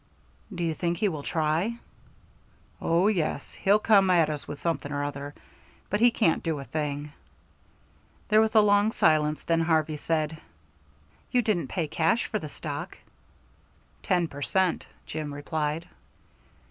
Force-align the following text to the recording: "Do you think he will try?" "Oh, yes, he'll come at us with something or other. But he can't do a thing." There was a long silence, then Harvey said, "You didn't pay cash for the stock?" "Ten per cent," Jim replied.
"Do 0.51 0.63
you 0.63 0.73
think 0.73 0.97
he 0.97 1.07
will 1.09 1.21
try?" 1.21 1.75
"Oh, 2.81 3.07
yes, 3.07 3.53
he'll 3.53 3.77
come 3.77 4.09
at 4.09 4.31
us 4.31 4.47
with 4.47 4.57
something 4.59 4.91
or 4.91 5.03
other. 5.03 5.35
But 5.91 5.99
he 5.99 6.09
can't 6.09 6.41
do 6.41 6.57
a 6.57 6.63
thing." 6.65 7.13
There 8.29 8.41
was 8.41 8.55
a 8.55 8.61
long 8.61 8.93
silence, 8.93 9.43
then 9.43 9.61
Harvey 9.61 9.97
said, 9.97 10.39
"You 11.29 11.43
didn't 11.43 11.67
pay 11.67 11.87
cash 11.87 12.25
for 12.25 12.39
the 12.39 12.49
stock?" 12.49 12.97
"Ten 14.01 14.27
per 14.27 14.41
cent," 14.41 14.87
Jim 15.05 15.31
replied. 15.35 15.87